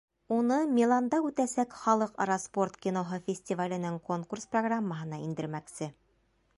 Уны 0.35 0.55
Миланда 0.77 1.19
үтәсәк 1.27 1.75
Халыҡ-ара 1.83 2.39
спорт 2.45 2.81
киноһы 2.87 3.21
фестиваленең 3.29 4.01
конкурс 4.11 4.53
программаһына 4.57 5.25
индермәксе. 5.29 5.95